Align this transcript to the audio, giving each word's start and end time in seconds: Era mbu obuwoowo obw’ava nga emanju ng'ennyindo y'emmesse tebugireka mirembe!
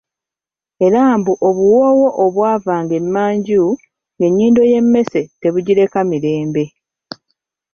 Era 0.85 1.01
mbu 1.19 1.33
obuwoowo 1.47 2.07
obw’ava 2.23 2.73
nga 2.83 2.93
emanju 3.01 3.63
ng'ennyindo 4.17 4.61
y'emmesse 4.71 5.21
tebugireka 5.41 5.99
mirembe! 6.09 6.63